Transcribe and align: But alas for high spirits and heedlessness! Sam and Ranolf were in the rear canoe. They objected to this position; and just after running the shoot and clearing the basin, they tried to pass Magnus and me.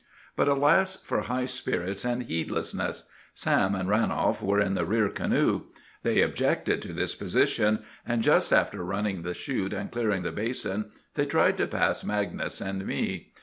But 0.35 0.47
alas 0.47 0.95
for 0.95 1.21
high 1.21 1.45
spirits 1.45 2.03
and 2.03 2.23
heedlessness! 2.23 3.03
Sam 3.35 3.75
and 3.75 3.87
Ranolf 3.87 4.41
were 4.41 4.59
in 4.59 4.73
the 4.73 4.83
rear 4.83 5.09
canoe. 5.09 5.65
They 6.01 6.21
objected 6.21 6.81
to 6.81 6.93
this 6.93 7.13
position; 7.13 7.83
and 8.03 8.23
just 8.23 8.51
after 8.51 8.83
running 8.83 9.21
the 9.21 9.35
shoot 9.35 9.73
and 9.73 9.91
clearing 9.91 10.23
the 10.23 10.31
basin, 10.31 10.89
they 11.13 11.27
tried 11.27 11.57
to 11.57 11.67
pass 11.67 12.03
Magnus 12.03 12.61
and 12.61 12.83
me. 12.87 13.31